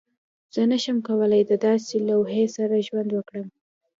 زه 0.53 0.61
نشم 0.71 0.97
کولی 1.07 1.41
د 1.49 1.53
داسې 1.65 1.95
لوحې 2.07 2.45
سره 2.55 2.85
ژوند 2.87 3.09
وکړم 3.13 3.47